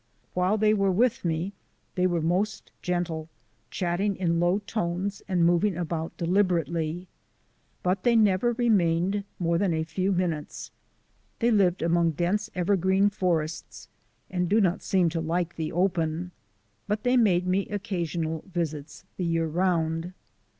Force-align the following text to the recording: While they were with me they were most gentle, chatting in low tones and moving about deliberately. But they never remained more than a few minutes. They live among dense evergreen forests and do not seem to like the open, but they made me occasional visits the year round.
While 0.33 0.57
they 0.57 0.73
were 0.73 0.89
with 0.89 1.23
me 1.23 1.53
they 1.93 2.07
were 2.07 2.23
most 2.23 2.71
gentle, 2.81 3.29
chatting 3.69 4.15
in 4.15 4.39
low 4.39 4.57
tones 4.57 5.21
and 5.27 5.45
moving 5.45 5.77
about 5.77 6.17
deliberately. 6.17 7.07
But 7.83 8.01
they 8.01 8.15
never 8.15 8.53
remained 8.53 9.25
more 9.37 9.59
than 9.59 9.75
a 9.75 9.83
few 9.83 10.11
minutes. 10.11 10.71
They 11.37 11.51
live 11.51 11.83
among 11.83 12.13
dense 12.13 12.49
evergreen 12.55 13.11
forests 13.11 13.89
and 14.27 14.49
do 14.49 14.59
not 14.59 14.81
seem 14.81 15.09
to 15.09 15.21
like 15.21 15.55
the 15.55 15.71
open, 15.71 16.31
but 16.87 17.03
they 17.03 17.15
made 17.15 17.45
me 17.45 17.67
occasional 17.67 18.43
visits 18.47 19.05
the 19.17 19.23
year 19.25 19.45
round. 19.45 20.13